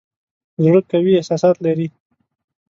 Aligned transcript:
زړه 0.63 0.79
قوي 0.91 1.11
احساسات 1.15 1.55
لري. 1.65 1.87